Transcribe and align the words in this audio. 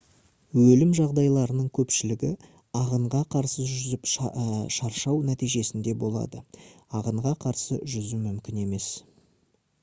өлім 0.59 0.93
жағдайларының 0.99 1.65
көпшілігі 1.79 2.31
ағынға 2.79 3.21
қарсы 3.35 3.65
жүзіп 3.73 4.09
шаршау 4.77 5.21
нәтижесінде 5.29 5.95
болады 6.07 6.43
ағынға 7.03 7.37
қарсы 7.47 7.79
жүзу 7.95 8.25
мүмкін 8.25 8.65
емес 8.67 8.91